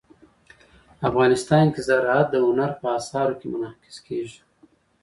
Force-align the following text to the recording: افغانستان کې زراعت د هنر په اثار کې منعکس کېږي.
افغانستان 1.09 1.65
کې 1.73 1.81
زراعت 1.87 2.27
د 2.31 2.35
هنر 2.45 2.71
په 2.81 2.87
اثار 2.99 3.29
کې 3.39 3.45
منعکس 3.53 3.97
کېږي. 4.07 4.39